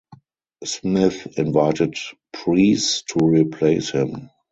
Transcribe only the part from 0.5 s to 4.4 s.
Smith invited Preece to replace him.